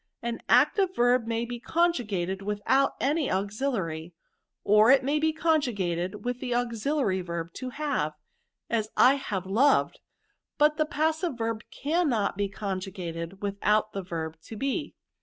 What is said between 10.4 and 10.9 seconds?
but the